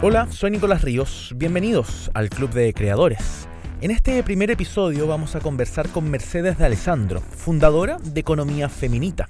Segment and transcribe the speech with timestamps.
[0.00, 1.32] Hola, soy Nicolás Ríos.
[1.34, 3.48] Bienvenidos al Club de Creadores.
[3.80, 9.28] En este primer episodio vamos a conversar con Mercedes de Alessandro, fundadora de Economía Feminita.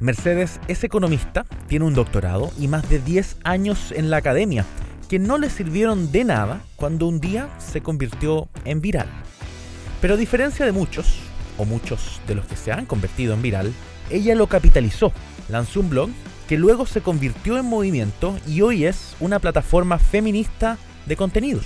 [0.00, 4.64] Mercedes es economista, tiene un doctorado y más de 10 años en la academia,
[5.10, 9.08] que no le sirvieron de nada cuando un día se convirtió en viral.
[10.00, 11.18] Pero a diferencia de muchos,
[11.58, 13.74] o muchos de los que se han convertido en viral,
[14.08, 15.12] ella lo capitalizó,
[15.50, 16.08] lanzó un blog
[16.48, 21.64] que luego se convirtió en movimiento y hoy es una plataforma feminista de contenidos.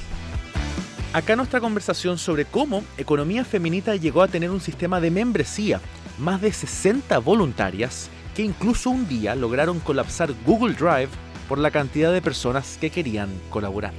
[1.13, 5.81] Acá nuestra conversación sobre cómo Economía Feminita llegó a tener un sistema de membresía,
[6.19, 11.09] más de 60 voluntarias, que incluso un día lograron colapsar Google Drive
[11.49, 13.95] por la cantidad de personas que querían colaborar.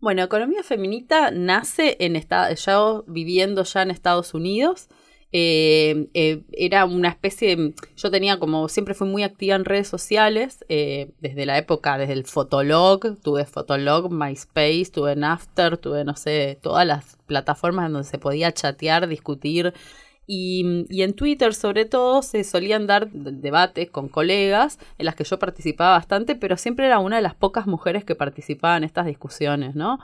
[0.00, 2.14] Bueno, Economía Feminita nace en
[2.54, 4.88] yo viviendo ya en Estados Unidos
[5.30, 9.86] eh, eh, era una especie, de, yo tenía como, siempre fui muy activa en redes
[9.86, 16.16] sociales, eh, desde la época, desde el Fotolog, tuve Fotolog, MySpace, tuve After, tuve, no
[16.16, 19.74] sé, todas las plataformas en donde se podía chatear, discutir.
[20.26, 25.24] Y, y, en Twitter, sobre todo, se solían dar debates con colegas en las que
[25.24, 29.06] yo participaba bastante, pero siempre era una de las pocas mujeres que participaban en estas
[29.06, 29.98] discusiones, ¿no?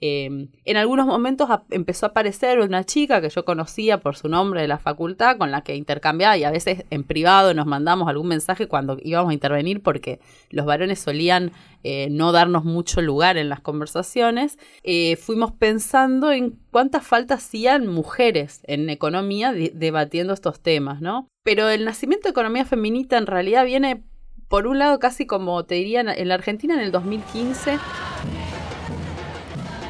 [0.00, 4.60] Em, en algunos momentos empezó a aparecer una chica que yo conocía por su nombre
[4.60, 8.28] de la facultad, con la que intercambiaba y a veces en privado nos mandamos algún
[8.28, 11.52] mensaje cuando íbamos a intervenir porque los varones solían
[11.82, 14.58] eh, no darnos mucho lugar en las conversaciones.
[14.82, 21.28] Eh, fuimos pensando en cuántas faltas hacían mujeres en economía debatiendo estos temas, ¿no?
[21.42, 24.02] Pero el nacimiento de economía feminista en realidad viene,
[24.48, 27.78] por un lado, casi como te diría, en la Argentina en el 2015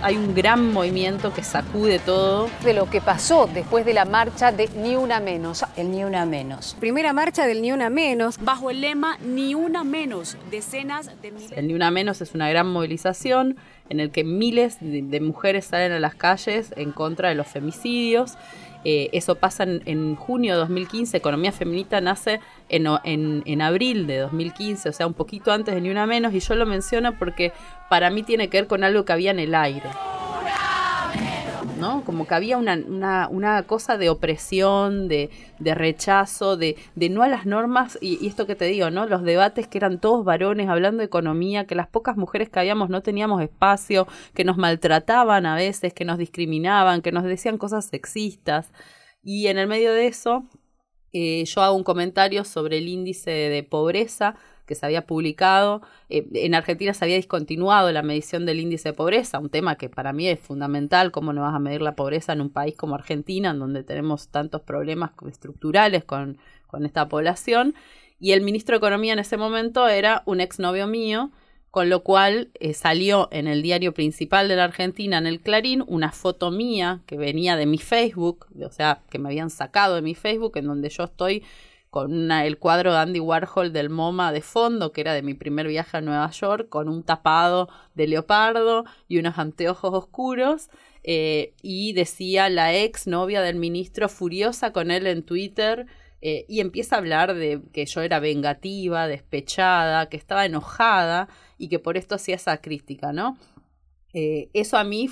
[0.06, 2.48] hay un gran movimiento que sacude todo.
[2.62, 5.64] De lo que pasó después de la marcha de Ni Una Menos.
[5.76, 6.76] El Ni Una Menos.
[6.78, 8.38] Primera marcha del Ni Una Menos.
[8.40, 10.36] Bajo el lema Ni Una Menos.
[10.48, 11.50] Decenas de miles.
[11.50, 13.56] El Ni Una Menos es una gran movilización
[13.88, 18.34] en el que miles de mujeres salen a las calles en contra de los femicidios.
[18.88, 22.38] Eh, eso pasa en, junio de 2015, Economía Feminista nace
[22.68, 22.86] en,
[23.44, 26.54] en, abril de 2015, o sea, un poquito antes de Ni Una Menos, y yo
[26.54, 27.50] lo menciono porque
[27.90, 29.90] para mí tiene que ver con algo que había en el aire.
[31.78, 32.04] ¿No?
[32.04, 36.76] Como que había una, cosa de opresión, de, rechazo, de,
[37.10, 39.06] no a las normas, y, esto que te digo, ¿no?
[39.06, 42.88] Los debates que eran todos varones hablando de economía, que las pocas mujeres que habíamos
[42.88, 47.86] no teníamos espacio, que nos maltrataban a veces, que nos discriminaban, que nos decían cosas
[47.86, 48.72] sexistas.
[49.22, 50.44] Y en el medio de eso,
[51.12, 54.36] eh, yo hago un comentario sobre el índice de pobreza
[54.66, 55.80] que se había publicado.
[56.10, 59.88] Eh, en Argentina se había discontinuado la medición del índice de pobreza, un tema que
[59.88, 62.94] para mí es fundamental, cómo no vas a medir la pobreza en un país como
[62.94, 66.38] Argentina, en donde tenemos tantos problemas estructurales con,
[66.84, 67.74] esta población.
[68.20, 71.30] Y el ministro de Economía en ese momento era un exnovio mío,
[71.70, 75.82] con lo cual eh, salió en el diario principal de la Argentina, en el Clarín,
[75.86, 80.02] una foto mía que venía de mi Facebook, o sea, que me habían sacado de
[80.02, 81.44] mi Facebook, en donde yo estoy
[81.96, 85.66] con el cuadro de Andy Warhol del MoMA de fondo, que era de mi primer
[85.66, 90.68] viaje a Nueva York, con un tapado de leopardo y unos anteojos oscuros.
[91.04, 95.86] Eh, y decía la ex novia del ministro furiosa con él en Twitter.
[96.20, 101.68] Eh, y empieza a hablar de que yo era vengativa, despechada, que estaba enojada y
[101.68, 103.38] que por esto hacía esa crítica, ¿no?
[104.12, 105.10] Eh, eso a mí,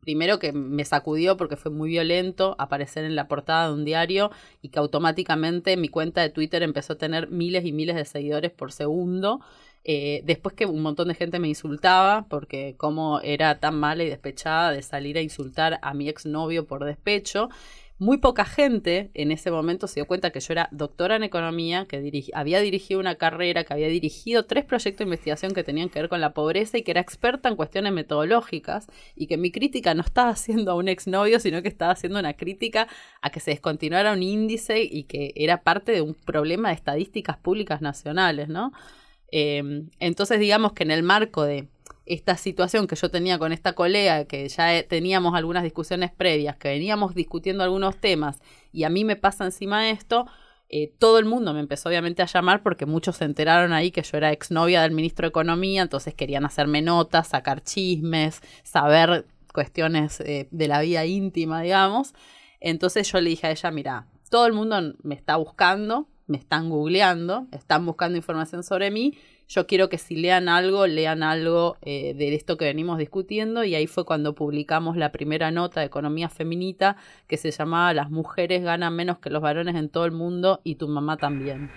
[0.00, 4.30] primero que me sacudió porque fue muy violento aparecer en la portada de un diario
[4.62, 8.52] y que automáticamente mi cuenta de Twitter empezó a tener miles y miles de seguidores
[8.52, 9.40] por segundo.
[9.86, 14.08] Eh, después que un montón de gente me insultaba porque como era tan mala y
[14.08, 17.50] despechada de salir a insultar a mi exnovio por despecho
[17.98, 21.86] muy poca gente en ese momento se dio cuenta que yo era doctora en economía,
[21.86, 26.00] que había dirigido una carrera, que había dirigido tres proyectos de investigación que tenían que
[26.00, 29.94] ver con la pobreza y que era experta en cuestiones metodológicas y que mi crítica
[29.94, 32.88] no estaba haciendo a un exnovio, sino que estaba haciendo una crítica
[33.22, 37.36] a que se descontinuara un índice y que era parte de un problema de estadísticas
[37.36, 38.72] públicas nacionales, ¿no?
[39.30, 41.68] Em, entonces, digamos que en el marco de
[42.06, 46.68] esta situación que yo tenía con esta colega, que ya teníamos algunas discusiones previas, que
[46.68, 48.40] veníamos discutiendo algunos temas
[48.72, 50.26] y a mí me pasa encima esto,
[50.68, 54.02] eh, todo el mundo me empezó obviamente a llamar porque muchos se enteraron ahí que
[54.02, 60.20] yo era exnovia del ministro de Economía, entonces querían hacerme notas, sacar chismes, saber cuestiones
[60.20, 62.14] eh, de la vida íntima, digamos.
[62.60, 66.70] Entonces yo le dije a ella, mira, todo el mundo me está buscando, me están
[66.70, 69.14] googleando, están buscando información sobre mí
[69.48, 73.74] yo quiero que si lean algo, lean algo eh, de esto que venimos discutiendo y
[73.74, 76.96] ahí fue cuando publicamos la primera nota de Economía Feminita
[77.28, 80.76] que se llamaba Las mujeres ganan menos que los varones en todo el mundo y
[80.76, 81.70] tu mamá también.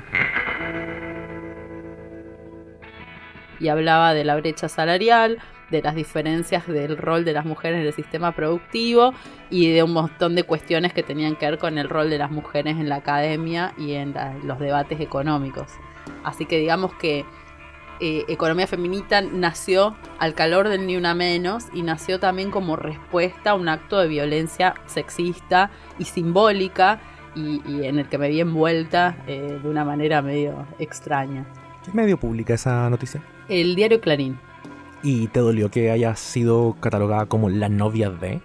[3.59, 7.87] y hablaba de la brecha salarial, de las diferencias del rol de las mujeres en
[7.87, 9.13] el sistema productivo
[9.49, 12.31] y de un montón de cuestiones que tenían que ver con el rol de las
[12.31, 15.73] mujeres en la academia y en los debates económicos.
[16.23, 17.25] Así que digamos que
[17.99, 23.51] eh, Economía Feminita nació al calor del Ni Una Menos y nació también como respuesta
[23.51, 26.99] a un acto de violencia sexista y simbólica
[27.35, 31.45] y, en el que me vi envuelta eh, de una manera medio extraña.
[31.83, 33.21] ¿Qué medio publica esa noticia?
[33.47, 34.39] El diario Clarín.
[35.03, 38.41] ¿Y te dolió que haya sido catalogada como la novia de?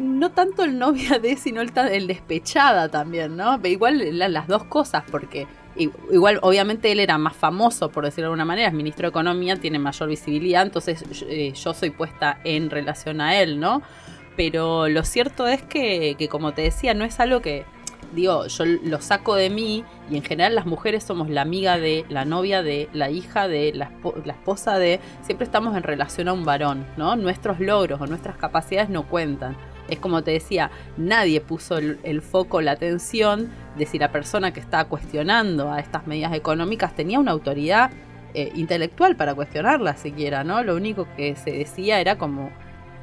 [0.00, 3.60] No tanto el novia de, sino el, el despechada también, ¿no?
[3.64, 5.46] Igual las dos cosas, porque
[5.76, 9.56] igual obviamente él era más famoso, por decirlo de alguna manera, es ministro de Economía,
[9.56, 13.82] tiene mayor visibilidad, entonces eh, yo soy puesta en relación a él, ¿no?
[14.36, 17.64] Pero lo cierto es que, que, como te decía, no es algo que,
[18.14, 22.04] digo, yo lo saco de mí y en general las mujeres somos la amiga de,
[22.08, 23.90] la novia de, la hija de, la,
[24.26, 27.16] esposa de, siempre estamos en relación a un varón, ¿no?
[27.16, 29.56] Nuestros logros o nuestras capacidades no cuentan.
[29.88, 34.84] Es como te decía, nadie puso el, foco, la atención de la persona que estaba
[34.84, 37.90] cuestionando a estas medidas económicas tenía una autoridad
[38.34, 40.62] eh, intelectual para cuestionarlas siquiera, ¿no?
[40.62, 42.50] Lo único que se decía era como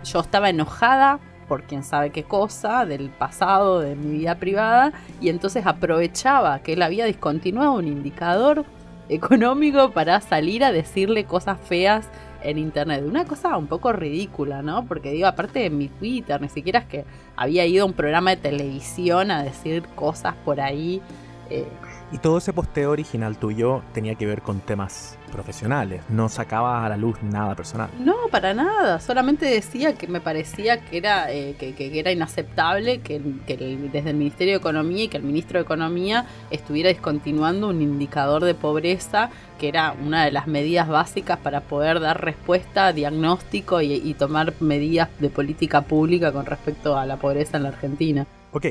[0.04, 5.30] yo estaba enojada por quién sabe qué cosa del pasado, de mi vida privada, y
[5.30, 8.66] entonces aprovechaba que él había discontinuado un indicador
[9.10, 12.10] económico para salir a decirle cosas feas
[12.44, 13.04] en internet.
[13.06, 14.86] Una cosa un poco ridícula, ¿no?
[14.86, 17.06] Porque digo, aparte de mi Twitter, ni siquiera es que
[17.36, 21.02] había ido a un programa de televisión a decir cosas por ahí.
[21.50, 21.68] Eh,
[22.12, 26.90] y todo ese posteo original tuyo tenía que ver con temas profesionales, no sacaba a
[26.90, 27.90] la luz nada personal.
[28.00, 33.20] No, para nada, solamente decía que me parecía que era, eh, que, era inaceptable que,
[33.20, 38.44] desde el Ministerio de Economía y que el ministro de Economía estuviera discontinuando un indicador
[38.44, 43.94] de pobreza que era una de las medidas básicas para poder dar respuesta, diagnóstico y,
[43.94, 48.26] y tomar medidas de política pública con respecto a la pobreza en la Argentina.
[48.52, 48.66] Ok,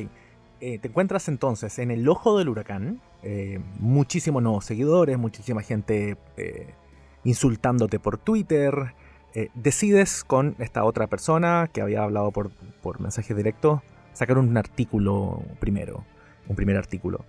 [0.60, 6.16] eh, te encuentras entonces en el ojo del huracán, eh, muchísimos nuevos seguidores, muchísima gente
[6.36, 6.74] eh,
[7.24, 8.94] insultándote por Twitter.
[9.54, 12.50] decides con esta otra persona que había hablado por,
[12.82, 13.80] por mensaje directo
[14.12, 16.04] sacar un artículo primero,
[16.48, 17.24] un primer artículo.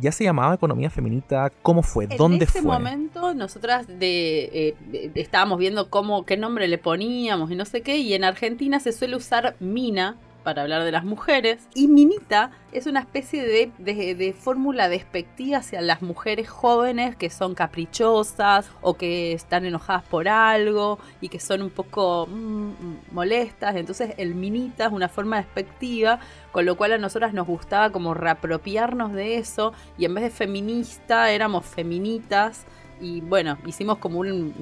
[0.00, 1.50] ¿Ya se llamaba Economía Feminita?
[1.62, 2.06] ¿Cómo fue?
[2.06, 2.60] ¿Dónde fue?
[2.60, 4.76] En ese momento nosotras de,
[5.14, 8.92] estábamos viendo cómo, qué nombre le poníamos y no sé qué, y en Argentina se
[8.92, 11.68] suele usar Mina para hablar de las mujeres.
[11.74, 17.54] Y Minita es una especie de, de, fórmula despectiva hacia las mujeres jóvenes que son
[17.54, 23.76] caprichosas o que están enojadas por algo y que son un poco mm, molestas.
[23.76, 26.20] Entonces el Minita es una forma despectiva,
[26.52, 30.30] con lo cual a nosotras nos gustaba como reapropiarnos de eso y en vez de
[30.30, 32.66] feminista éramos feminitas
[33.00, 34.54] y bueno, hicimos como un,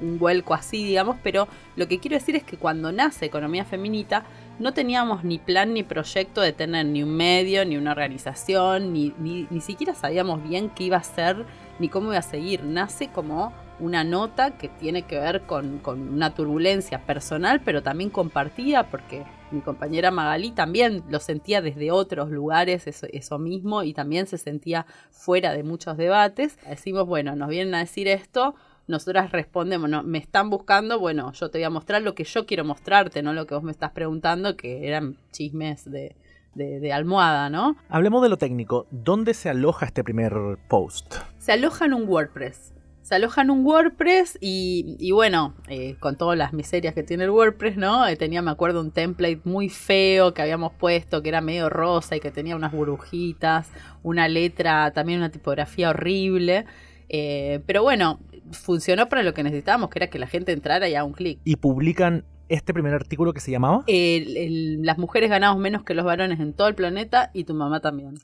[0.00, 4.24] un, vuelco así, digamos, pero lo que quiero decir es que cuando nace Economía Feminita,
[4.58, 9.12] no teníamos ni plan ni proyecto de tener ni un medio, ni una organización, ni,
[9.18, 11.44] ni, siquiera sabíamos bien qué iba a ser,
[11.78, 12.62] ni cómo iba a seguir.
[12.64, 18.88] Nace como una nota que tiene que ver con, una turbulencia personal, pero también compartida,
[18.88, 24.38] porque mi compañera Magalí también lo sentía desde otros lugares, eso, mismo, y también se
[24.38, 26.58] sentía fuera de muchos debates.
[26.68, 28.54] Decimos, bueno, nos vienen a decir esto,
[28.86, 32.46] nosotras respondemos, no, me están buscando, bueno, yo te voy a mostrar lo que yo
[32.46, 36.16] quiero mostrarte, no lo que vos me estás preguntando, que eran chismes de,
[36.54, 37.76] de, almohada, ¿no?
[37.88, 38.86] Hablemos de lo técnico.
[38.90, 40.32] ¿Dónde se aloja este primer
[40.68, 41.16] post?
[41.38, 42.72] Se aloja en un WordPress
[43.02, 47.30] se aloja en un WordPress y, bueno, eh, con todas las miserias que tiene el
[47.30, 48.06] WordPress, ¿no?
[48.06, 52.16] Eh, tenía, me acuerdo, un template muy feo que habíamos puesto, que era medio rosa
[52.16, 53.70] y que tenía unas burbujitas,
[54.04, 56.64] una letra, también una tipografía horrible.
[57.12, 58.18] Eh, pero bueno,
[58.50, 61.38] funcionó para lo que necesitábamos, que era que la gente entrara y haga un clic.
[61.44, 63.84] ¿Y publican este primer artículo que se llamaba?
[63.86, 68.14] las mujeres ganamos menos que los varones en todo el planeta y tu mamá también.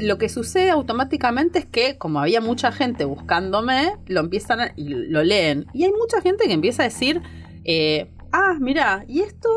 [0.00, 5.22] lo que sucede automáticamente es que, como había mucha gente buscándome, lo empiezan y lo
[5.22, 5.66] leen.
[5.72, 7.20] Y hay mucha gente que empieza a decir,
[7.64, 9.48] eh, ah, mira, ¿y esto?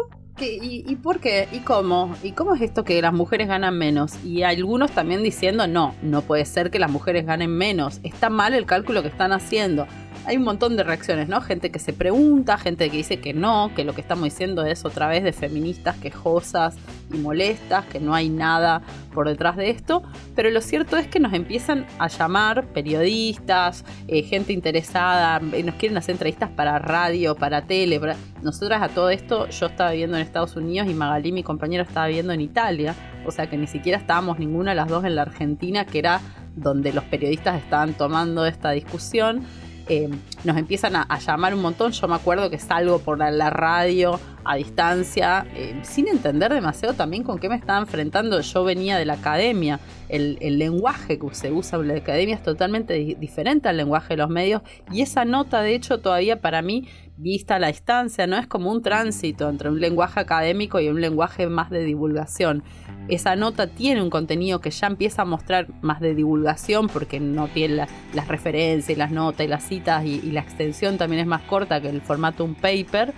[0.42, 1.48] ¿Qué, y, por qué?
[1.52, 2.16] ¿Y cómo?
[2.24, 4.14] ¿Y cómo es esto que las mujeres ganan menos?
[4.26, 8.00] Y algunos también diciendo, no, no puede ser que las mujeres ganen menos.
[8.02, 9.86] Está mal el cálculo que están haciendo.
[10.26, 11.42] Hay un montón de reacciones, ¿no?
[11.42, 14.86] Gente que se pregunta, gente que dice que no, que lo que estamos diciendo es
[14.86, 16.76] otra vez de feministas quejosas
[17.12, 18.82] y molestas, que no hay nada
[19.14, 20.04] por detrás de esto,
[20.36, 25.76] pero lo cierto es que nos empiezan a llamar periodistas, eh, gente interesada, eh, nos
[25.76, 28.00] quieren hacer entrevistas para radio, para tele.
[28.42, 32.08] Nosotras a todo esto, yo estaba viviendo en Estados Unidos y Magalí, mi compañero, estaba
[32.08, 35.24] viviendo en Italia, o sea que ni siquiera estábamos ninguna de las dos en la
[35.24, 36.22] Argentina, que era
[36.56, 39.46] donde los periodistas estaban tomando esta discusión.
[39.94, 40.08] Eh,
[40.46, 41.92] nos empiezan a, llamar un montón.
[41.92, 47.24] Yo me acuerdo que salgo por la, radio a distancia, eh, sin entender demasiado también
[47.24, 48.42] con qué me estaba enfrentando.
[48.42, 49.80] Yo venía de la academia,
[50.10, 54.30] el, lenguaje que se usa en la academia es totalmente diferente al lenguaje de los
[54.30, 58.48] medios y esa nota, de hecho, todavía para mí, vista a la distancia, no es
[58.48, 62.64] como un tránsito entre un lenguaje académico y un lenguaje más de divulgación
[63.08, 67.48] esa nota tiene un contenido que ya empieza a mostrar más de divulgación porque no
[67.48, 71.82] tiene las referencias, las notas y las citas y, la extensión también es más corta
[71.82, 73.14] que el formato un paper,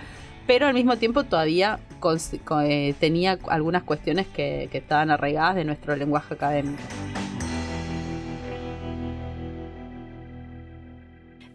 [0.48, 1.80] pero al mismo tiempo todavía
[2.64, 6.82] eh, tenía algunas cuestiones que estaban arraigadas de nuestro lenguaje académico.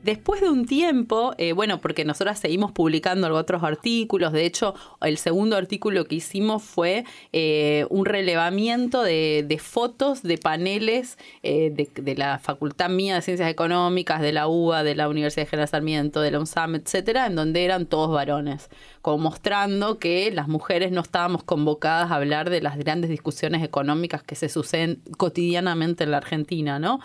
[0.08, 5.18] Después de un tiempo, eh, bueno, porque nosotras seguimos publicando otros artículos, de hecho, el
[5.18, 12.38] segundo artículo que hicimos fue eh, un relevamiento de, fotos de paneles eh, de, la
[12.38, 16.30] Facultad Mía de Ciencias Económicas, de la UBA, de la Universidad de General Sarmiento, de
[16.30, 18.70] la UNSAM, etcétera, en donde eran todos varones,
[19.02, 24.22] como mostrando que las mujeres no estábamos convocadas a hablar de las grandes discusiones económicas
[24.22, 26.98] que se suceden cotidianamente en la Argentina, ¿no?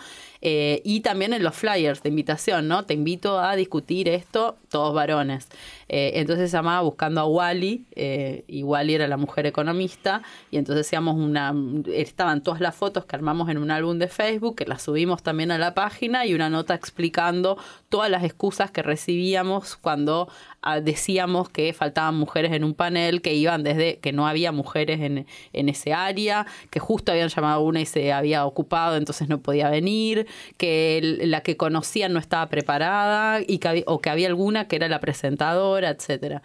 [0.46, 2.84] Y también en los flyers de invitación, ¿no?
[2.94, 5.48] invito a discutir esto, todos varones.
[5.88, 10.56] Eh, entonces se llamaba Buscando a Wally, eh, y Wally era la mujer economista, y
[10.56, 11.54] entonces hacíamos una,
[11.92, 15.50] estaban todas las fotos que armamos en un álbum de Facebook, que las subimos también
[15.50, 17.58] a la página, y una nota explicando
[17.88, 20.28] todas las excusas que recibíamos cuando
[20.82, 25.26] decíamos que faltaban mujeres en un panel, que iban desde que no había mujeres en,
[25.52, 29.40] en ese área, que justo habían llamado a una y se había ocupado, entonces no
[29.40, 34.68] podía venir, que la que conocían no estaba preparada, y que, o que había alguna
[34.68, 36.42] que era la presentadora, etcétera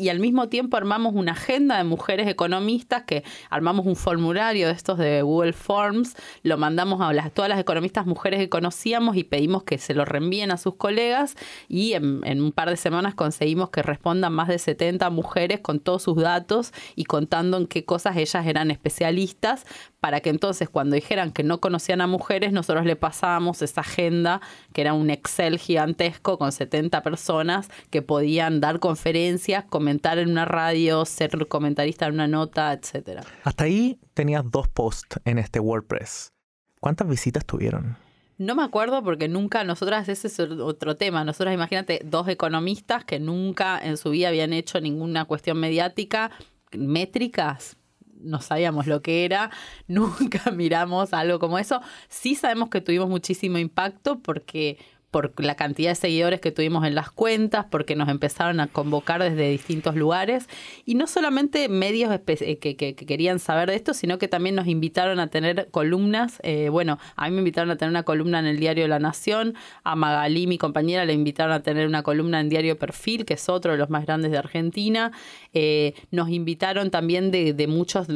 [0.00, 4.72] y al mismo tiempo armamos una agenda de mujeres economistas que armamos un formulario de
[4.72, 9.62] estos de Google Forms, lo mandamos a todas las economistas mujeres que conocíamos y pedimos
[9.64, 11.36] que se lo reenvíen a sus colegas
[11.68, 16.02] y en, un par de semanas conseguimos que respondan más de 70 mujeres con todos
[16.02, 19.66] sus datos y contando en qué cosas ellas eran especialistas
[20.00, 24.40] para que entonces cuando dijeran que no conocían a mujeres, nosotros le pasábamos esa agenda,
[24.72, 30.46] que era un Excel gigantesco con 70 personas que podían dar conferencias, comentar en una
[30.46, 33.24] radio, ser comentarista en una nota, etcétera.
[33.44, 36.32] Hasta ahí tenías dos posts en este WordPress.
[36.80, 37.96] ¿Cuántas visitas tuvieron?
[38.38, 41.24] No me acuerdo porque nunca, nosotras, ese es otro tema.
[41.24, 46.30] Nosotras, imagínate, dos economistas que nunca en su vida habían hecho ninguna cuestión mediática,
[46.72, 47.76] métricas,
[48.22, 49.50] no sabíamos lo que era,
[49.88, 51.80] nunca miramos algo como eso.
[52.08, 54.78] Sí sabemos que tuvimos muchísimo impacto porque
[55.10, 59.22] por la cantidad de seguidores que tuvimos en las cuentas, porque nos empezaron a convocar
[59.22, 60.48] desde distintos lugares
[60.84, 65.18] y no solamente medios eh, que, querían saber de esto, sino que también nos invitaron
[65.18, 66.38] a tener columnas.
[66.44, 69.54] Eh, bueno, a mí me invitaron a tener una columna en el diario La Nación,
[69.82, 73.48] a Magalí, mi compañera, le invitaron a tener una columna en Diario Perfil, que es
[73.48, 75.10] otro de los más grandes de Argentina.
[75.52, 78.06] Eh, nos invitaron también de, muchos,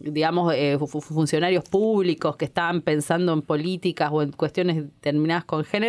[0.00, 0.54] digamos,
[1.02, 5.83] funcionarios públicos que estaban pensando en políticas o en cuestiones determinadas con género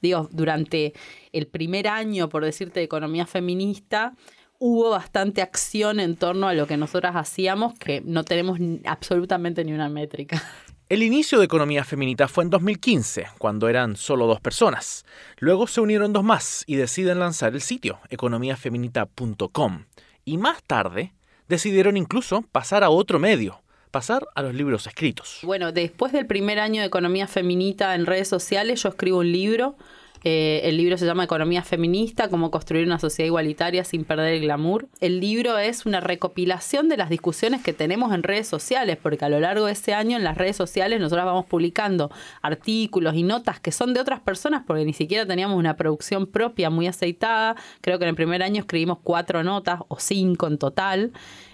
[0.00, 0.92] digo, durante
[1.32, 4.14] el primer año, por decirte, de economía feminista,
[4.58, 9.72] hubo bastante acción en torno a lo que nosotras hacíamos, que no tenemos absolutamente ni
[9.72, 10.42] una métrica.
[10.88, 15.04] El inicio de Economía Feminista fue en 2015, cuando eran solo dos personas.
[15.38, 19.84] Luego se unieron dos más y deciden lanzar el sitio, economiafeminita.com.
[20.24, 21.12] Y más tarde
[21.48, 23.64] decidieron incluso pasar a otro medio,
[23.96, 25.38] pasar a los libros escritos.
[25.42, 29.74] Bueno, después del primer año de Economía Feminita en redes sociales, yo escribo un libro.
[30.22, 34.42] Eh, el libro se llama Economía Feminista, cómo construir una sociedad igualitaria sin perder el
[34.42, 34.86] glamour.
[35.00, 39.30] El libro es una recopilación de las discusiones que tenemos en redes sociales, porque a
[39.30, 42.10] lo largo de ese año en las redes sociales nosotros vamos publicando
[42.42, 46.68] artículos y notas que son de otras personas, porque ni siquiera teníamos una producción propia
[46.68, 47.56] muy aceitada.
[47.80, 51.12] Creo que en el primer año escribimos cuatro notas o cinco en total,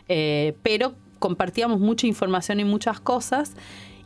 [0.08, 3.55] eh, pero compartíamos mucha información y muchas cosas.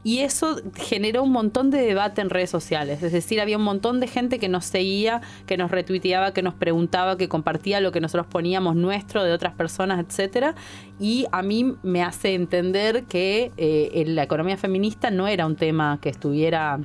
[0.04, 3.02] Y eso generó un montón de debate en redes sociales.
[3.02, 6.54] Es decir, había un montón de gente que nos seguía, que nos retuiteaba, que nos
[6.54, 10.54] preguntaba, que compartía lo que nosotros poníamos nuestro, de otras personas, etc.
[11.00, 15.98] Y a mí me hace entender que eh, la economía feminista no era un tema
[16.00, 16.78] que estuviera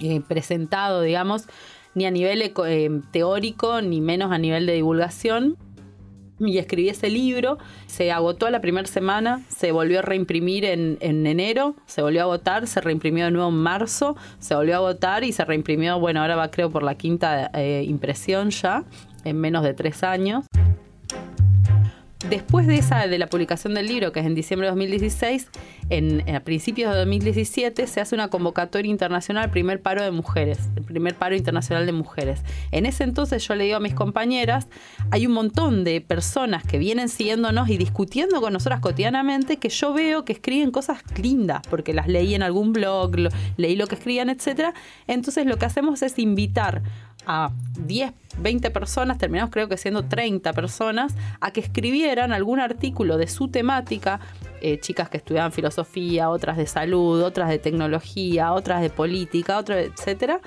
[0.00, 1.46] eh, presentado, digamos,
[1.94, 5.56] ni a nivel eh, teórico, ni menos a nivel de divulgación
[6.48, 7.58] y escribí ese libro.
[7.86, 12.66] Se agotó la primera semana, se volvió a reimprimir en, enero, se volvió a agotar,
[12.66, 16.36] se reimprimió de nuevo en marzo, se volvió a agotar y se reimprimió, bueno, ahora
[16.36, 18.84] va creo por la quinta eh, impresión ya,
[19.24, 20.46] en menos de tres años.
[22.28, 25.48] Después de esa, de la publicación del libro, que es en diciembre de 2016,
[25.90, 30.84] en, a principios de 2017 se hace una convocatoria internacional, primer paro de mujeres, el
[30.84, 32.42] primer paro internacional de mujeres.
[32.70, 34.68] En ese entonces yo le digo a mis compañeras,
[35.10, 39.92] hay un montón de personas que vienen siguiéndonos y discutiendo con nosotras cotidianamente que yo
[39.92, 43.16] veo que escriben cosas lindas, porque las leí en algún blog,
[43.56, 44.74] leí lo que escribían, etc.
[45.08, 46.82] Entonces lo que hacemos es invitar
[47.26, 53.16] a 10, 20 personas, terminamos creo que siendo 30 personas, a que escribieran algún artículo
[53.16, 54.20] de su temática,
[54.60, 59.84] eh, chicas que estudiaban filosofía, otras de salud, otras de tecnología, otras de política, otras,
[59.84, 60.40] etcétera,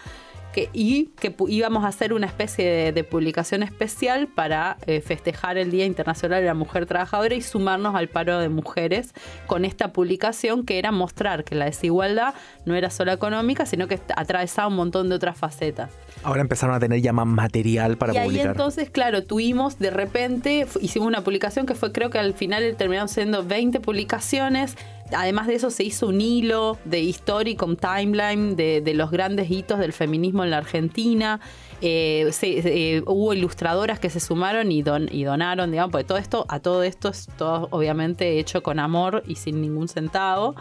[0.74, 5.86] y que íbamos a hacer una especie de, publicación especial para eh, festejar el Día
[5.86, 9.14] Internacional de la Mujer Trabajadora y sumarnos al paro de mujeres
[9.48, 12.34] con esta publicación que era mostrar que la desigualdad
[12.66, 15.92] no era solo económica, sino que atravesaba un montón de otras facetas.
[16.24, 18.46] Ahora empezaron a tener ya más material para publicar.
[18.46, 22.76] Y entonces, claro, tuvimos de repente, hicimos una publicación que fue creo que al final
[22.78, 24.76] terminaron siendo 20 publicaciones
[25.14, 29.80] Además de eso se hizo un hilo de histórico, un timeline de, los grandes hitos
[29.80, 31.40] del feminismo en la Argentina.
[31.82, 36.60] Eh, eh, hubo ilustradoras que se sumaron y, y donaron, digamos, porque todo esto, a
[36.60, 40.56] todo esto es todo obviamente hecho con amor y sin ningún centavo.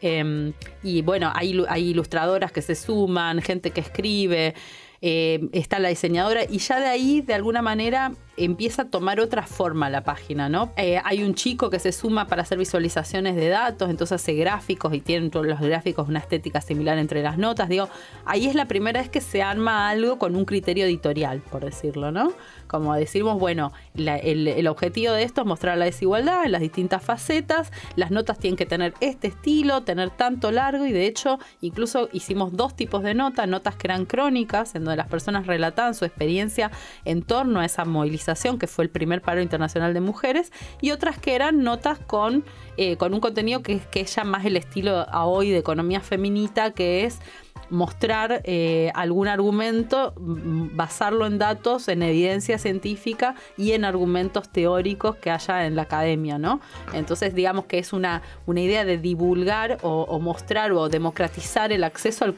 [0.00, 4.54] Em, y bueno, hay, hay ilustradoras que se suman, gente que escribe.
[5.06, 9.42] Eh, está la diseñadora y ya de ahí, de alguna manera, empieza a tomar otra
[9.42, 10.72] forma la página, ¿no?
[10.78, 14.94] Eh, hay un chico que se suma para hacer visualizaciones de datos, entonces hace gráficos
[14.94, 17.68] y tienen todos los gráficos una estética similar entre las notas.
[17.68, 17.90] Digo,
[18.24, 22.10] ahí es la primera vez que se arma algo con un criterio editorial, por decirlo,
[22.10, 22.32] ¿no?
[22.74, 27.70] Como decimos, bueno, el, objetivo de esto es mostrar la desigualdad en las distintas facetas,
[27.94, 32.52] las notas tienen que tener este estilo, tener tanto largo y de hecho incluso hicimos
[32.56, 36.72] dos tipos de notas, notas que eran crónicas, en donde las personas relataban su experiencia
[37.04, 40.50] en torno a esa movilización que fue el primer paro internacional de mujeres,
[40.80, 42.44] y otras que eran notas con,
[42.76, 46.72] eh, con un contenido que, que es ya más el estilo hoy de economía feminita,
[46.72, 47.20] que es
[47.70, 55.16] mostrar eh, algún argumento, mm, basarlo en datos, en evidencia científica y en argumentos teóricos
[55.16, 56.60] que haya en la academia, ¿no?
[56.92, 62.24] Entonces, digamos que es una, una idea de divulgar o, mostrar o democratizar el acceso
[62.24, 62.34] al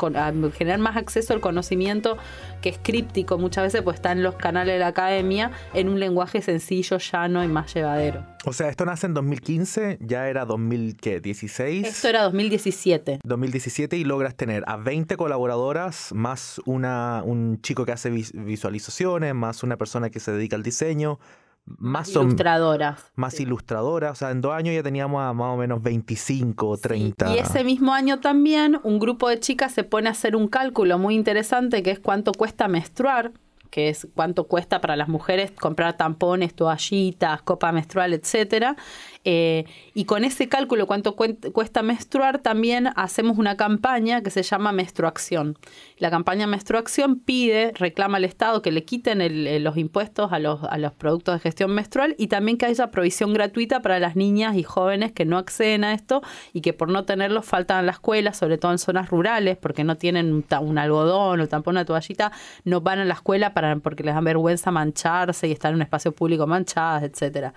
[0.53, 2.17] generar más acceso al conocimiento
[2.61, 6.01] que es críptico muchas veces, pues está en los canales de la academia, en un
[6.01, 8.36] lenguaje sencillo, llano y más llevadero.
[8.49, 11.85] O sea, esto nace en 2015, ya era 2016.
[11.85, 13.19] Esto era 2017.
[13.25, 19.65] 2017 y logras tener a 20 colaboradoras, más una, un chico que hace visualizaciones, más
[19.65, 21.19] una persona que se dedica al diseño,
[21.67, 23.11] más ilustradoras.
[23.17, 24.13] Más ilustradoras.
[24.13, 27.35] O sea, en dos años ya teníamos a más o menos 25 o 30.
[27.35, 30.99] Y ese mismo año también un grupo de chicas se pone a hacer un cálculo
[30.99, 33.33] muy interesante que es cuánto cuesta menstruar
[33.71, 38.77] que es cuánto cuesta para las mujeres comprar tampones, toallitas, copa menstrual, etcétera.
[39.25, 44.71] Eh, y con ese cálculo, cuánto cuesta menstruar, también hacemos una campaña que se llama
[44.71, 45.59] Menstruación.
[45.99, 50.77] La campaña Menstruación pide, reclama al Estado que le quiten los impuestos a los, a
[50.77, 54.63] los productos de gestión menstrual y también que haya provisión gratuita para las niñas y
[54.63, 56.21] jóvenes que no acceden a esto
[56.53, 59.85] y que por no tenerlos faltan a la escuela, sobre todo en zonas rurales, porque
[59.85, 62.31] no tienen un, algodón o tampoco una toallita,
[62.65, 65.83] no van a la escuela para, porque les da vergüenza mancharse y estar en un
[65.83, 67.55] espacio público manchadas, etcétera.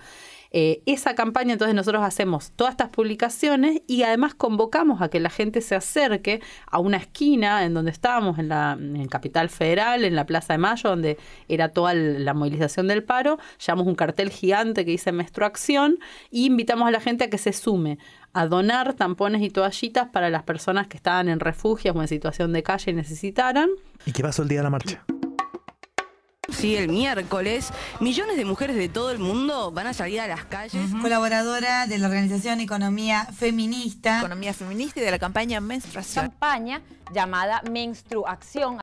[0.52, 5.30] Eh, esa campaña, entonces nosotros hacemos todas estas publicaciones y además convocamos a que la
[5.30, 10.16] gente se acerque a una esquina en donde estábamos, en la en Capital Federal, en
[10.16, 13.38] la Plaza de Mayo, donde era toda la movilización del paro.
[13.64, 15.98] Llevamos un cartel gigante que dice Menstruación
[16.30, 17.98] y invitamos a la gente a que se sume
[18.32, 22.52] a donar tampones y toallitas para las personas que estaban en refugios o en situación
[22.52, 23.70] de calle y necesitaran.
[24.06, 25.04] ¿Y qué pasó el día de la marcha?
[26.52, 30.44] Sí, el miércoles, millones de mujeres de todo el mundo van a salir a las
[30.44, 30.90] calles.
[31.00, 34.18] Colaboradora de la organización Economía Feminista.
[34.18, 36.26] Economía Feminista y de la campaña Menstruación.
[36.28, 36.82] Campaña
[37.12, 38.78] llamada Menstruación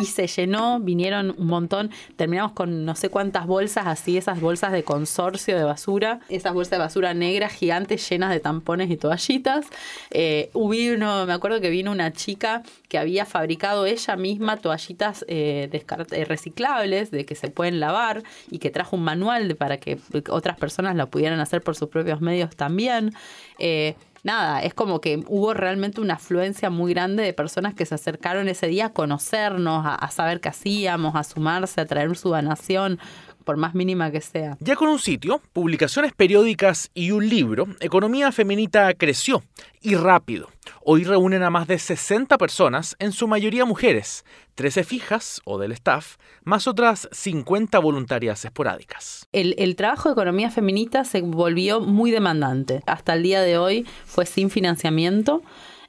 [0.00, 4.72] y se llenó, vinieron un montón, terminamos con no sé cuántas bolsas así, esas bolsas
[4.72, 9.66] de consorcio de basura, esas bolsas de basura negras gigantes llenas de tampones y toallitas.
[10.10, 16.24] Eh, me acuerdo que vino una chica que había fabricado ella misma toallitas eh, eh,
[16.24, 20.96] reciclables, de que se pueden lavar y que trajo un manual para que otras personas
[20.96, 23.12] lo pudieran hacer por sus propios medios también.
[23.58, 27.94] Eh, nada, es como que hubo realmente una afluencia muy grande de personas que se
[27.94, 32.30] acercaron ese día a conocernos, a, a saber qué hacíamos, a sumarse, a traer su
[32.30, 32.98] donación,
[33.42, 34.56] por más mínima que sea.
[34.60, 39.42] Ya con un sitio, publicaciones periódicas y un libro, Economía Feminita creció
[39.80, 40.48] y rápido.
[40.84, 44.24] Hoy reúnen a más de 60 personas, en su mayoría mujeres,
[44.54, 49.26] 13 fijas o del staff, más otras 50 voluntarias esporádicas.
[49.32, 52.82] El, el, trabajo de economía feminista se volvió muy demandante.
[52.86, 55.42] Hasta el día de hoy fue sin financiamiento.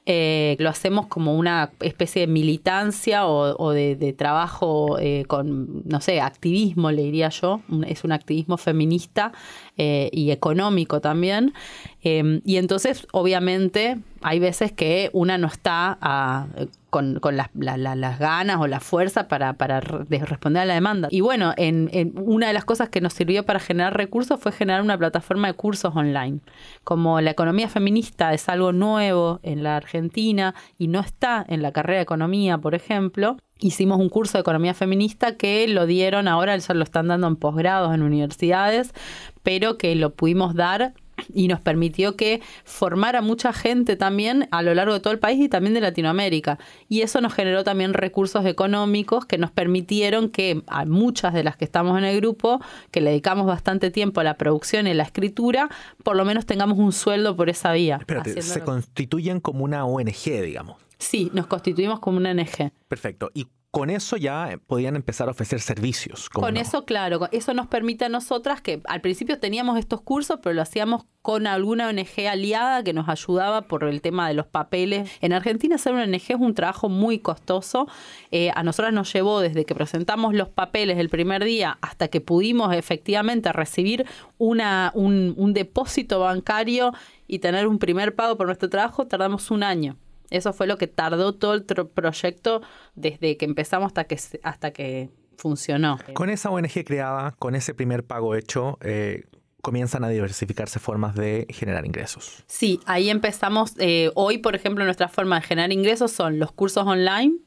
[0.06, 6.20] Eh, lo hacemos como una especie de militancia o, de, trabajo eh, con, no sé,
[6.20, 7.62] activismo, le diría yo.
[7.86, 9.32] Es un activismo feminista
[9.78, 11.54] eh, y económico también.
[12.02, 16.48] Em, y entonces, obviamente, hay veces que una no está a,
[16.94, 20.74] con, con las, la, la, las ganas o la fuerza para, para responder a la
[20.74, 21.08] demanda.
[21.10, 24.52] Y bueno, en, en, una de las cosas que nos sirvió para generar recursos fue
[24.52, 26.38] generar una plataforma de cursos online.
[26.84, 31.72] Como la economía feminista es algo nuevo en la Argentina y no está en la
[31.72, 36.56] carrera de economía, por ejemplo, hicimos un curso de economía feminista que lo dieron ahora,
[36.56, 38.94] ya lo están dando en posgrados en universidades,
[39.42, 40.94] pero que lo pudimos dar
[41.32, 45.40] y nos permitió que formara mucha gente también a lo largo de todo el país
[45.40, 46.58] y también de Latinoamérica.
[46.88, 51.56] Y eso nos generó también recursos económicos que nos permitieron que a muchas de las
[51.56, 55.04] que estamos en el grupo, que le dedicamos bastante tiempo a la producción y la
[55.04, 55.68] escritura,
[56.02, 57.96] por lo menos tengamos un sueldo por esa vía.
[57.96, 60.76] Espérate, se constituyen como una ONG, digamos.
[60.98, 62.72] Sí, nos constituimos como una ONG.
[62.88, 63.30] Perfecto.
[63.34, 66.30] ¿Y con eso ya podían empezar a ofrecer servicios.
[66.30, 66.60] Con no?
[66.60, 70.62] eso, claro, eso nos permite a nosotras que al principio teníamos estos cursos, pero lo
[70.62, 75.10] hacíamos con alguna ONG aliada que nos ayudaba por el tema de los papeles.
[75.20, 77.88] En Argentina hacer una ONG es un trabajo muy costoso.
[78.30, 82.20] Eh, a nosotras nos llevó desde que presentamos los papeles el primer día hasta que
[82.20, 84.06] pudimos efectivamente recibir
[84.38, 86.92] una, un, un depósito bancario
[87.26, 89.96] y tener un primer pago por nuestro trabajo, tardamos un año.
[90.34, 92.62] Eso fue lo que tardó todo el proyecto
[92.94, 95.98] desde que empezamos hasta que, hasta que funcionó.
[96.14, 99.24] Con esa ONG creada, con ese primer pago hecho, eh,
[99.64, 102.44] comienzan a diversificarse formas de generar ingresos.
[102.46, 103.72] Sí, ahí empezamos.
[103.78, 107.38] Eh, hoy, por ejemplo, nuestra forma de generar ingresos son los cursos online,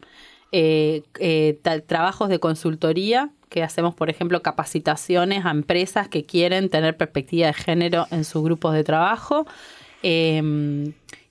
[0.52, 6.98] eh, eh, trabajos de consultoría, que hacemos, por ejemplo, capacitaciones a empresas que quieren tener
[6.98, 9.46] perspectiva de género en sus grupos de trabajo.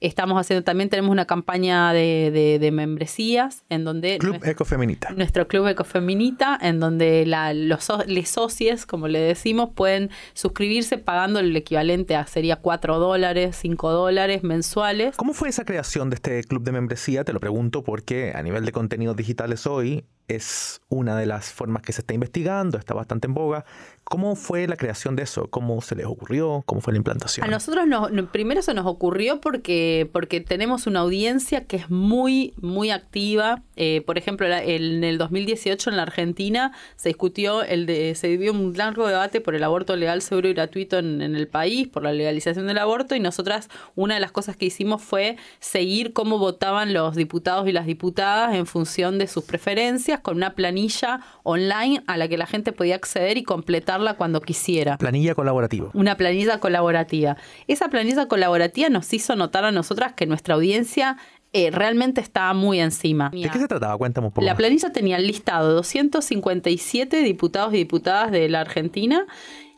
[0.00, 4.18] Estamos haciendo también, tenemos una campaña de, de, de membresías en donde...
[4.18, 5.10] Club nuestro, Ecofeminita.
[5.10, 11.40] Nuestro Club Ecofeminita, en donde la, los les socios, como le decimos, pueden suscribirse pagando
[11.40, 15.16] el equivalente a, sería 4 dólares, 5 dólares mensuales.
[15.16, 17.24] ¿Cómo fue esa creación de este club de membresía?
[17.24, 21.82] Te lo pregunto porque a nivel de contenidos digitales hoy es una de las formas
[21.82, 23.64] que se está investigando, está bastante en boga.
[24.04, 25.48] ¿Cómo fue la creación de eso?
[25.50, 26.62] ¿Cómo se les ocurrió?
[26.66, 27.46] ¿Cómo fue la implantación?
[27.46, 32.54] A nosotros nos, primero se nos ocurrió porque, porque tenemos una audiencia que es muy,
[32.60, 33.62] muy activa.
[33.76, 38.14] Eh, por ejemplo, la, el, en el 2018 en la Argentina se discutió, el de,
[38.14, 41.48] se dio un largo debate por el aborto legal, seguro y gratuito en, en el
[41.48, 45.36] país, por la legalización del aborto, y nosotras una de las cosas que hicimos fue
[45.58, 50.54] seguir cómo votaban los diputados y las diputadas en función de sus preferencias con una
[50.54, 54.98] planilla online a la que la gente podía acceder y completarla cuando quisiera.
[54.98, 55.90] Planilla colaborativa.
[55.94, 57.36] Una planilla colaborativa.
[57.66, 61.16] Esa planilla colaborativa nos hizo notar a nosotras que nuestra audiencia
[61.52, 63.30] eh, realmente estaba muy encima.
[63.30, 63.96] ¿De qué se trataba?
[63.96, 64.44] Cuéntame un poco.
[64.44, 69.26] La planilla tenía el listado 257 diputados y diputadas de la Argentina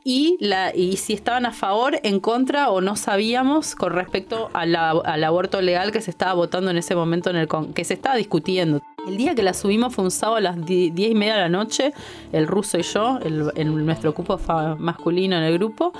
[0.03, 4.65] y, la, y si estaban a favor, en contra o no sabíamos con respecto a
[4.65, 7.95] la, al aborto legal que se estaba votando en ese momento, en el que se
[7.95, 8.81] estaba discutiendo.
[9.09, 11.49] El día que la subimos fue un sábado a las 10 y media de la
[11.49, 11.95] noche,
[12.31, 14.39] el ruso y yo, el, nuestro cupo
[14.79, 15.95] masculino en el grupo,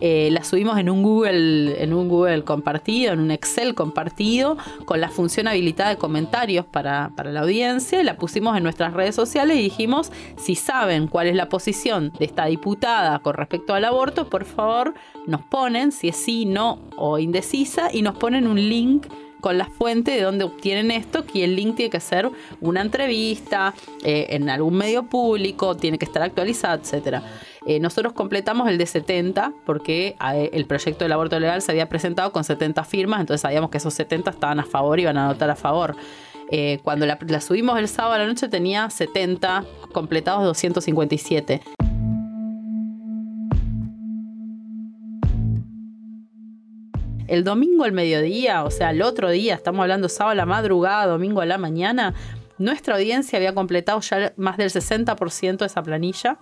[0.00, 5.00] eh, la subimos en un Google, en un Google compartido, en un Excel compartido, con
[5.00, 9.56] la función habilitada de comentarios para, para la audiencia, la pusimos en nuestras redes sociales
[9.56, 14.30] y dijimos, si saben cuál es la posición de esta diputada con respecto al aborto,
[14.30, 14.94] por favor
[15.26, 19.08] nos ponen si es sí, no o indecisa y nos ponen un link
[19.42, 23.74] con la fuente de donde obtienen esto, que el link tiene que ser una entrevista
[24.04, 27.24] eh, en algún medio público, tiene que estar actualizado, etcétera.
[27.66, 31.88] Eh, nosotros completamos el de 70 porque eh, el proyecto del aborto legal se había
[31.88, 35.28] presentado con 70 firmas, entonces sabíamos que esos 70 estaban a favor y iban a
[35.28, 35.96] votar a favor.
[36.82, 41.62] Cuando la, la subimos el sábado a la noche tenía 70, completados 257.
[47.28, 51.06] El domingo al mediodía, o sea, el otro día, estamos hablando sábado a la madrugada,
[51.06, 52.14] domingo a la mañana,
[52.58, 56.38] nuestra audiencia había completado ya más del 60% de esa planilla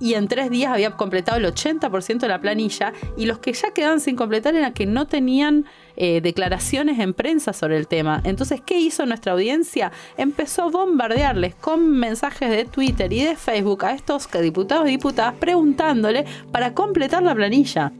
[0.00, 3.72] y en tres días había completado el 80% de la planilla y los que ya
[3.72, 5.66] quedaban sin completar eran que no tenían
[5.96, 8.20] eh, declaraciones en prensa sobre el tema.
[8.24, 9.92] Entonces, ¿qué hizo nuestra audiencia?
[10.16, 15.34] Empezó a bombardearles con mensajes de Twitter y de Facebook a estos diputados y diputadas
[15.34, 17.92] preguntándole para completar la planilla.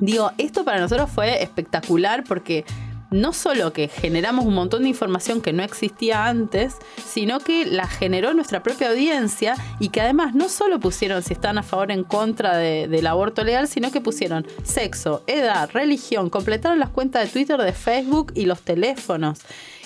[0.00, 2.64] Digo, esto para nosotros fue espectacular porque
[3.10, 7.86] no solo que generamos un montón de información que no existía antes, sino que la
[7.86, 11.92] generó nuestra propia audiencia y que además no solo pusieron si están a favor o
[11.92, 17.30] en contra del aborto legal, sino que pusieron sexo, edad, religión, completaron las cuentas de
[17.30, 19.40] Twitter, de Facebook y los teléfonos.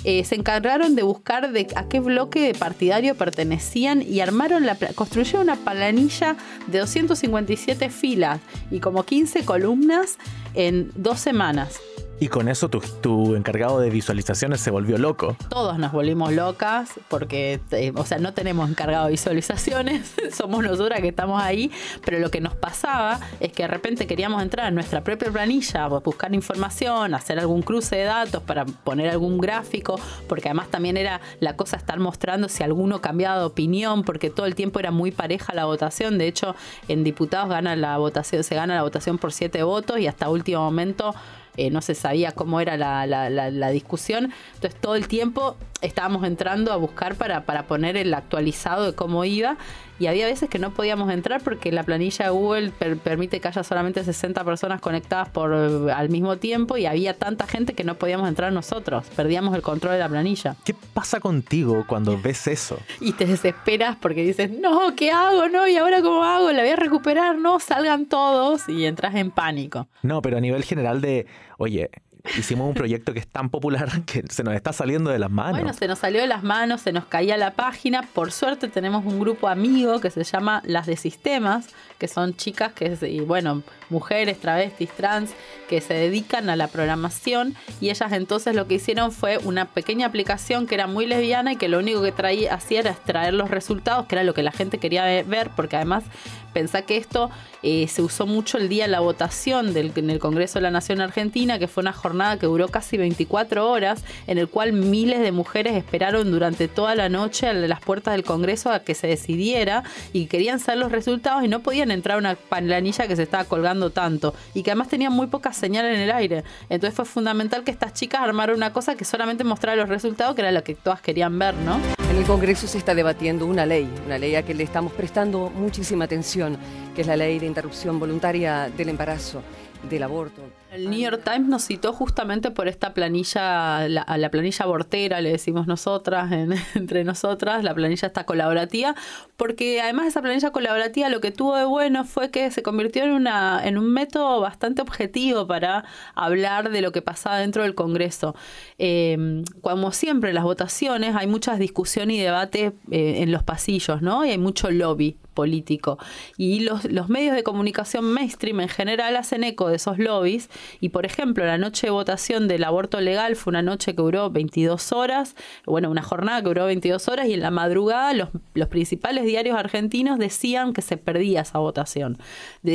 [0.05, 5.43] Eh, se encargaron de buscar de a qué bloque partidario pertenecían y armaron la construyeron
[5.43, 8.41] una planilla de 257 filas
[8.73, 10.19] y como 15 columnas
[10.55, 11.81] en dos semanas.
[12.23, 15.37] Y con eso tu, encargado de visualizaciones se volvió loco.
[15.49, 21.01] Todos nos volvimos locas porque, eh, o sea, no tenemos encargado de visualizaciones, somos nosotras
[21.01, 21.73] que estamos ahí,
[22.05, 25.89] pero lo que nos pasaba es que de repente queríamos entrar en nuestra propia planilla,
[25.89, 31.21] buscar información, hacer algún cruce de datos para poner algún gráfico, porque además también era
[31.41, 35.11] la cosa estar mostrando si alguno cambiaba de opinión, porque todo el tiempo era muy
[35.11, 36.19] pareja la votación.
[36.19, 36.55] De hecho,
[36.87, 40.61] en diputados gana la votación, se gana la votación por siete votos y hasta último
[40.61, 41.17] momento
[41.57, 44.33] eh, no se sabía cómo era la, la, la, discusión.
[44.55, 49.25] Entonces todo el tiempo estábamos entrando a buscar para, para poner el actualizado de cómo
[49.25, 49.57] iba
[50.03, 52.73] y había veces que no podíamos entrar porque la planilla de Google
[53.05, 57.75] permite que haya solamente 60 personas conectadas por al mismo tiempo y había tanta gente
[57.75, 60.57] que no podíamos entrar nosotros, perdíamos el control de la planilla.
[60.65, 62.79] ¿Qué pasa contigo cuando ves eso?
[63.01, 65.49] Y te desesperas porque dices, no, ¿qué hago?
[65.49, 66.51] No, ¿y ahora cómo hago?
[66.51, 69.87] La voy a recuperar, no, salgan todos y entras en pánico.
[70.03, 71.27] No, pero a nivel general de,
[71.59, 71.91] oye,
[72.39, 75.61] hicimos un proyecto que es tan popular que se nos está saliendo de las manos.
[75.61, 78.03] Bueno, se nos salió de las manos, se nos caía la página.
[78.03, 82.73] Por suerte tenemos un grupo amigo que se llama Las de Sistemas, que son chicas
[82.73, 82.91] que,
[83.27, 85.31] bueno, mujeres, travestis, trans,
[85.69, 90.07] que se dedican a la programación y ellas entonces lo que hicieron fue una pequeña
[90.07, 93.51] aplicación que era muy lesbiana y que lo único que traía, hacía era extraer los
[93.51, 96.05] resultados, que era lo que la gente quería ver, porque además
[96.53, 97.31] pensá que esto
[97.63, 100.71] eh, se usó mucho el día de la votación del, en el Congreso de la
[100.71, 105.21] Nación Argentina, que fue una jornada que duró casi 24 horas, en el cual miles
[105.21, 109.07] de mujeres esperaron durante toda la noche a las puertas del Congreso a que se
[109.07, 113.23] decidiera y querían saber los resultados y no podían entrar a una planilla que se
[113.23, 116.45] estaba colgando tanto y que además tenía muy pocas señales en el aire.
[116.69, 120.43] Entonces fue fundamental que estas chicas armaran una cosa que solamente mostrara los resultados, que
[120.43, 121.79] era lo que todas querían ver, ¿no?
[122.11, 125.51] En el Congreso se está debatiendo una ley, una ley a que le estamos prestando
[125.51, 126.59] muchísima atención,
[126.95, 129.43] que es la ley de interrupción voluntaria del embarazo
[129.89, 130.62] del aborto.
[130.73, 135.31] El New York Times nos citó justamente por esta planilla, la, la planilla abortera, le
[135.31, 136.33] decimos nosotras,
[136.75, 138.95] entre nosotras, la planilla está colaborativa,
[139.37, 143.05] porque además de esa planilla colaborativa lo que tuvo de bueno fue que se convirtió
[143.05, 147.75] en, una, en un método bastante objetivo para hablar de lo que pasaba dentro del
[147.75, 148.35] Congreso.
[148.79, 154.25] Eh, como siempre, las votaciones hay muchas discusiones y debate eh, en los pasillos, ¿no?
[154.25, 155.99] Y hay mucho lobby político.
[156.37, 160.49] Y los medios de comunicación mainstream en general hacen eco de esos lobbies
[160.81, 164.31] y por ejemplo, la noche de votación del aborto legal fue una noche que duró
[164.31, 168.69] 22 horas, bueno, una jornada que duró 22 horas y en la madrugada los, los
[168.69, 172.19] principales diarios argentinos decían que se perdía esa votación.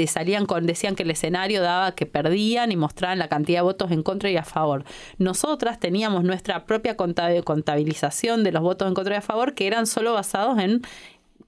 [0.08, 3.92] Salían con, decían que el escenario daba que perdían y mostraban la cantidad de votos
[3.92, 4.84] en contra y a favor.
[5.18, 9.88] Nosotras teníamos nuestra propia contabilización de los votos en contra y a favor que eran
[9.88, 10.82] solo basados en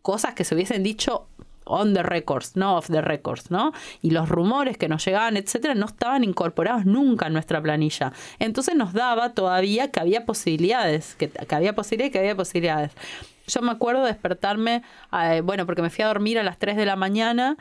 [0.02, 1.28] cosas que se hubiesen dicho
[1.70, 3.72] on the records, no off the records, ¿no?
[4.02, 8.12] Y los rumores que nos llegaban, etcétera, no estaban incorporados nunca en nuestra planilla.
[8.40, 12.92] Entonces nos daba todavía que había posibilidades, que, había posibilidades, que había posibilidades.
[13.48, 16.76] Yo me acuerdo de despertarme, eh, bueno, porque me fui a dormir a las 3
[16.76, 17.58] de la mañana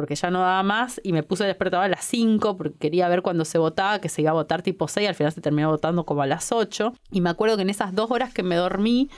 [0.00, 3.20] porque ya no daba más y me puse despertado a las 5 porque quería ver
[3.20, 6.06] cuándo se votaba, que se iba a votar tipo 6, al final se terminó votando
[6.06, 9.10] como a las 8 y me acuerdo que en esas dos horas que me dormí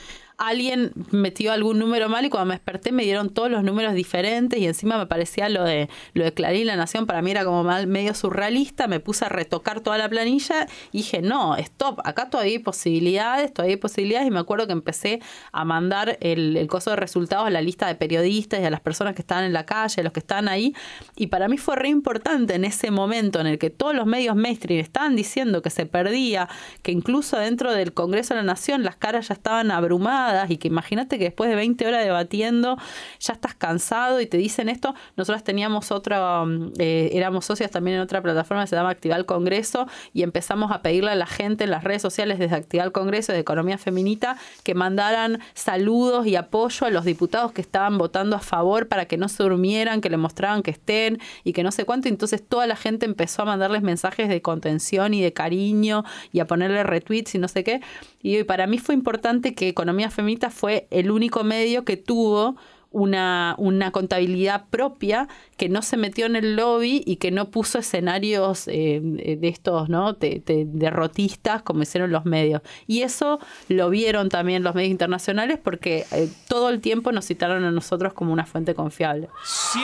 [0.49, 4.59] alguien metió algún número mal y cuando me desperté me dieron todos los números diferentes
[4.59, 7.63] y encima me parecía lo de lo de Clarín La Nación para mí era como
[7.63, 12.29] mal, medio surrealista, me puse a retocar toda la planilla y dije, no, stop, acá
[12.29, 15.21] todavía hay posibilidades, todavía hay posibilidades y me acuerdo que empecé
[15.53, 18.81] a mandar el, el coso de resultados a la lista de periodistas y a las
[18.81, 20.75] personas que estaban en la calle, a los que estaban ahí
[21.17, 24.35] y para mí fue re importante en ese momento en el que todos los medios
[24.35, 26.49] mainstream estaban diciendo que se perdía,
[26.83, 30.69] que incluso dentro del Congreso de la Nación las caras ya estaban abrumadas y que
[30.69, 32.77] imagínate que después de 20 horas debatiendo
[33.21, 34.95] ya estás cansado y te dicen esto.
[35.17, 39.19] Nosotros teníamos otra, mm, eh, éramos socios también en otra plataforma que se llama Activar
[39.19, 42.87] el Congreso y empezamos a pedirle a la gente en las redes sociales desde Activar
[42.87, 47.99] el Congreso de Economía Feminita que mandaran saludos y apoyo a los diputados que estaban
[47.99, 51.63] votando a favor para que no se durmieran, que le mostraban que estén y que
[51.63, 52.09] no sé cuánto.
[52.09, 56.47] Entonces toda la gente empezó a mandarles mensajes de contención y de cariño y a
[56.47, 57.81] ponerle retweets y no sé qué.
[58.23, 62.57] Y para mí fue importante que Economía Feminita fue el único medio que tuvo
[62.93, 67.79] una, una, contabilidad propia que no se metió en el lobby y que no puso
[67.79, 70.13] escenarios eh, de estos, ¿no?
[70.13, 72.63] De, derrotistas como hicieron los medios.
[72.87, 77.65] Y eso lo vieron también los medios internacionales porque eh, todo el tiempo nos citaron
[77.65, 79.29] a nosotros como una fuente confiable.
[79.45, 79.83] 131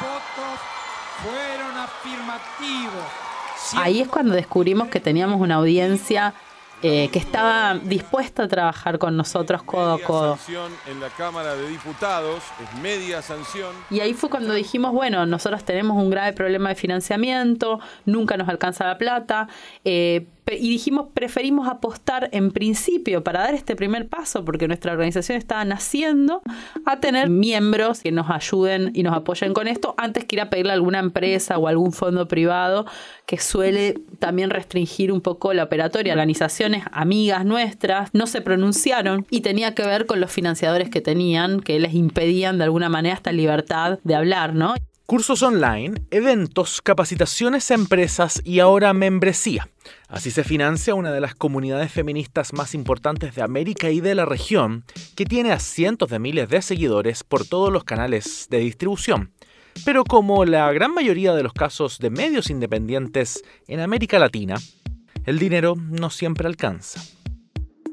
[0.00, 0.60] votos
[1.22, 3.04] fueron afirmativos.
[3.76, 6.34] Ahí es cuando descubrimos que teníamos una audiencia
[6.82, 10.38] eh, que estaba dispuesta a trabajar con nosotros codo a codo.
[10.86, 13.74] en la Cámara de Diputados, es media sanción.
[13.90, 18.48] Y ahí fue cuando dijimos, bueno, nosotros tenemos un grave problema de financiamiento, nunca nos
[18.48, 19.48] alcanza la plata,
[19.84, 25.38] eh, y dijimos, preferimos apostar en principio para dar este primer paso, porque nuestra organización
[25.38, 26.42] estaba naciendo,
[26.84, 30.50] a tener miembros que nos ayuden y nos apoyen con esto, antes que ir a
[30.50, 32.86] pedirle a alguna empresa o algún fondo privado
[33.26, 36.12] que suele también restringir un poco la operatoria.
[36.12, 41.60] Organizaciones amigas nuestras no se pronunciaron y tenía que ver con los financiadores que tenían,
[41.60, 44.74] que les impedían de alguna manera esta libertad de hablar, ¿no?
[45.10, 49.68] Cursos online, eventos, capacitaciones a empresas y ahora membresía.
[50.06, 54.24] Así se financia una de las comunidades feministas más importantes de América y de la
[54.24, 54.84] región,
[55.16, 59.32] que tiene a cientos de miles de seguidores por todos los canales de distribución.
[59.84, 64.58] Pero como la gran mayoría de los casos de medios independientes en América Latina,
[65.26, 67.00] el dinero no siempre alcanza.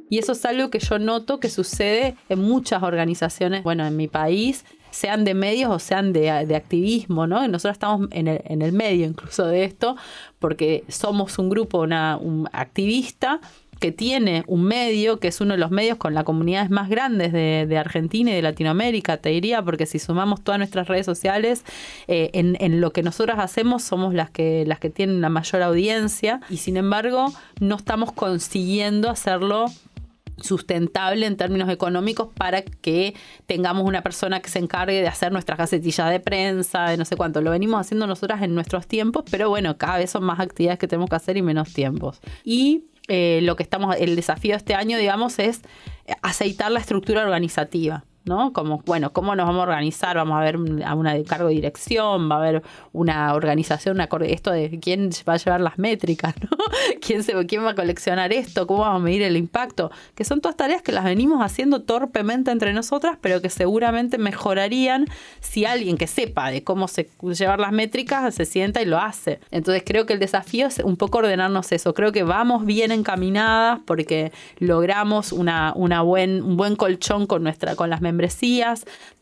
[0.07, 4.07] Y eso es algo que yo noto que sucede en muchas organizaciones, bueno, en mi
[4.07, 4.65] país
[4.97, 7.47] sean de medios o sean de, activismo, ¿no?
[7.47, 9.95] nosotros estamos en el, en el, medio incluso de esto,
[10.39, 13.39] porque somos un grupo, una, un activista
[13.79, 17.31] que tiene un medio, que es uno de los medios con las comunidades más grandes
[17.31, 21.63] de, Argentina y de Latinoamérica, te diría, porque si sumamos todas nuestras redes sociales,
[22.07, 25.61] eh, en, en, lo que nosotros hacemos somos las que, las que tienen la mayor
[25.61, 29.67] audiencia y sin embargo no estamos consiguiendo hacerlo
[30.41, 35.57] sustentable en términos económicos para que tengamos una persona que se encargue de hacer nuestras
[35.57, 37.41] gacetillas de prensa, de no sé cuánto.
[37.41, 40.87] Lo venimos haciendo nosotras en nuestros tiempos, pero bueno, cada vez son más actividades que
[40.87, 42.19] tenemos que hacer y menos tiempos.
[42.43, 45.61] Y eh, lo que estamos, el desafío de este año, digamos, es
[46.21, 48.03] aceitar la estructura organizativa.
[48.27, 48.53] ¿No?
[48.53, 50.17] Como, bueno, ¿cómo nos vamos a organizar?
[50.17, 52.63] Vamos a ver a una de cargo de dirección, va a haber
[52.93, 56.49] una organización, una, esto de quién va a llevar las métricas, ¿no?
[57.01, 58.67] ¿Quién, se, ¿Quién va a coleccionar esto?
[58.67, 59.91] ¿Cómo vamos a medir el impacto?
[60.15, 65.05] Que son todas tareas que las venimos haciendo torpemente entre nosotras, pero que seguramente mejorarían
[65.39, 69.39] si alguien que sepa de cómo se, llevar las métricas se sienta y lo hace.
[69.51, 71.93] Entonces creo que el desafío es un poco ordenarnos eso.
[71.93, 77.75] Creo que vamos bien encaminadas porque logramos una, una buen, un buen colchón con, nuestra,
[77.75, 78.01] con las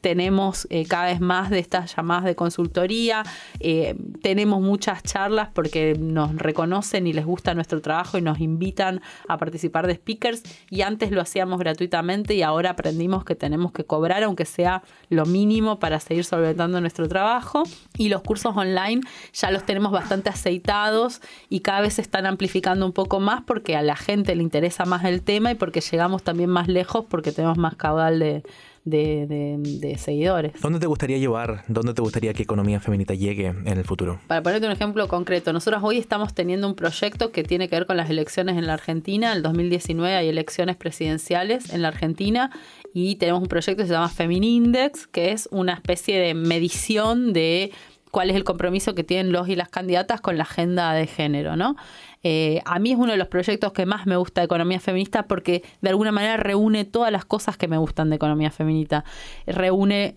[0.01, 3.23] tenemos eh, cada vez más de estas llamadas de consultoría,
[3.59, 9.01] eh, tenemos muchas charlas porque nos reconocen y les gusta nuestro trabajo y nos invitan
[9.27, 13.83] a participar de speakers y antes lo hacíamos gratuitamente y ahora aprendimos que tenemos que
[13.83, 17.63] cobrar aunque sea lo mínimo para seguir solventando nuestro trabajo.
[17.97, 19.01] Y los cursos online
[19.33, 23.75] ya los tenemos bastante aceitados y cada vez se están amplificando un poco más porque
[23.75, 27.31] a la gente le interesa más el tema y porque llegamos también más lejos porque
[27.31, 28.43] tenemos más caudal de,
[28.85, 30.53] de, seguidores.
[30.61, 34.19] ¿Dónde te gustaría llevar, dónde te gustaría que Economía Feminita llegue en el futuro?
[34.27, 37.85] Para ponerte un ejemplo concreto, nosotros hoy estamos teniendo un proyecto que tiene que ver
[37.85, 39.31] con las elecciones en la Argentina.
[39.31, 42.51] En el 2019 hay elecciones presidenciales en la Argentina
[42.93, 47.71] y tenemos un proyecto que se llama Feminindex, que es una especie de medición de
[48.15, 51.57] cuál es el compromiso que tienen los y las candidatas con la agenda de género,
[51.57, 51.75] ¿no?
[52.23, 55.23] Eh, a mí es uno de los proyectos que más me gusta de economía feminista
[55.27, 59.03] porque de alguna manera reúne todas las cosas que me gustan de economía feminista.
[59.45, 60.15] Reúne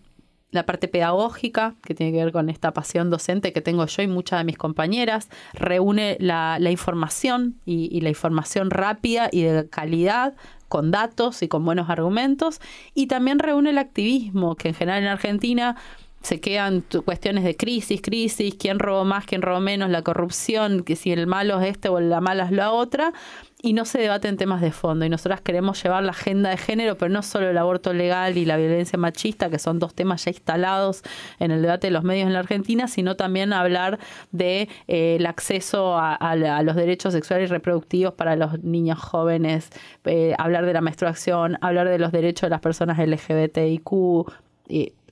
[0.52, 4.06] la parte pedagógica, que tiene que ver con esta pasión docente que tengo yo y
[4.06, 10.36] muchas de mis compañeras, reúne la, información y, la información rápida y de calidad
[10.68, 12.60] con datos y con buenos argumentos,
[12.94, 15.74] y también reúne el activismo, que en general en Argentina
[16.22, 20.96] se quedan cuestiones de crisis, crisis, quién robó más, quién robó menos, la corrupción, que
[20.96, 23.12] si el malo es este o la mala es la otra,
[23.60, 25.04] y no se debaten temas de fondo.
[25.04, 28.44] Y nosotras queremos llevar la agenda de género, pero no solo el aborto legal y
[28.44, 31.02] la violencia machista, que son dos temas ya instalados
[31.38, 33.98] en el debate de los medios en la Argentina, sino también hablar
[34.30, 36.18] de eh, el acceso a,
[36.62, 39.70] los derechos sexuales y reproductivos para los niños jóvenes,
[40.04, 43.88] eh, hablar de la menstruación, hablar de los derechos de las personas LGBTIQ.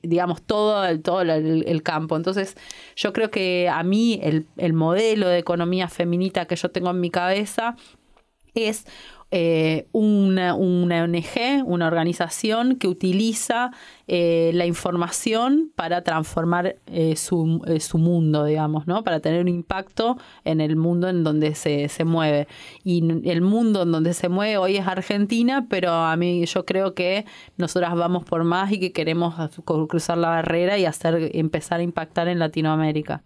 [0.06, 2.16] Digamos, todo, el, todo el, campo.
[2.16, 2.56] Entonces,
[2.96, 7.00] yo creo que a mí el, el modelo de economía feminista que yo tengo en
[7.00, 7.76] mi cabeza
[8.54, 8.86] es
[9.32, 13.72] eh, una, ONG, una organización que utiliza
[14.06, 19.02] eh, la información para transformar eh, su, su, mundo, digamos, ¿no?
[19.02, 22.46] Para tener un impacto en el mundo en donde se, se, mueve.
[22.84, 26.94] Y el mundo en donde se mueve hoy es Argentina, pero a mí yo creo
[26.94, 27.24] que
[27.56, 32.28] nosotras vamos por más y que queremos cruzar la barrera y hacer empezar a impactar
[32.28, 33.24] en Latinoamérica.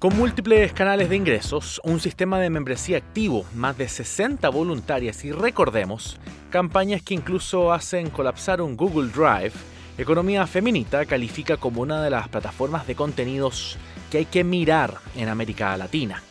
[0.00, 5.30] Con múltiples canales de ingresos, un sistema de membresía activo, más de 60 voluntarias y
[5.30, 9.52] recordemos, campañas que incluso hacen colapsar un Google Drive,
[9.98, 13.76] Economía Feminita califica como una de las plataformas de contenidos
[14.10, 16.22] que hay que mirar en América Latina.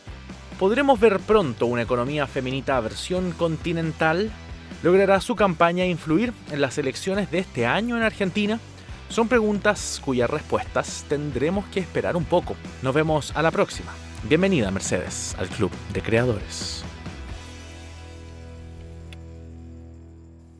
[0.58, 4.32] ¿Podremos ver pronto una economía feminita versión continental?
[4.82, 8.58] ¿Logrará su campaña influir en las elecciones de este año en Argentina?
[9.10, 12.54] Son preguntas cuyas respuestas tendremos que esperar un poco.
[12.80, 13.92] Nos vemos a la próxima.
[14.28, 16.84] Bienvenida Mercedes al Club de Creadores.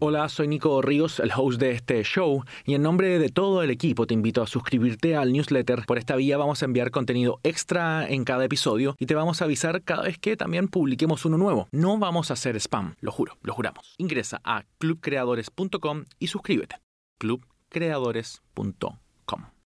[0.00, 3.70] Hola, soy Nico Ríos, el host de este show, y en nombre de todo el
[3.70, 5.84] equipo te invito a suscribirte al newsletter.
[5.86, 9.44] Por esta vía vamos a enviar contenido extra en cada episodio y te vamos a
[9.44, 11.68] avisar cada vez que también publiquemos uno nuevo.
[11.70, 13.94] No vamos a hacer spam, lo juro, lo juramos.
[13.98, 16.76] Ingresa a clubcreadores.com y suscríbete.
[17.18, 18.99] Club creadores.com.